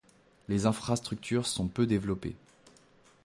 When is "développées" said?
1.85-2.35